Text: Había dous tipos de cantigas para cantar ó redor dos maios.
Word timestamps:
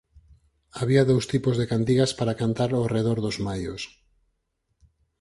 Había 0.79 1.03
dous 1.11 1.25
tipos 1.33 1.55
de 1.59 1.65
cantigas 1.71 2.11
para 2.19 2.37
cantar 2.41 2.69
ó 2.79 2.81
redor 2.95 3.17
dos 3.25 3.37
maios. 3.47 3.81